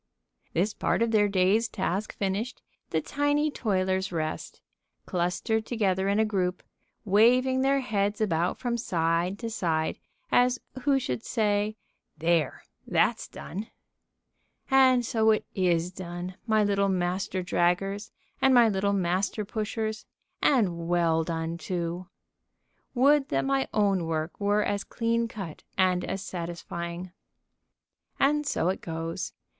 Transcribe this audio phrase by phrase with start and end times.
[0.53, 4.59] This part of their day's task finished, the tiny toilers rest,
[5.05, 6.63] clustered together in a group,
[7.05, 9.99] waving their heads about from side to side,
[10.31, 11.75] as who should say:
[12.17, 13.67] "There that's done!"
[14.71, 18.09] And so it is done, my little Master Draggers
[18.41, 20.07] and my little Master Pushers,
[20.41, 22.07] and well done, too.
[22.95, 27.11] Would that my own work were as clean cut and as satisfying.
[28.19, 29.33] And so it goes.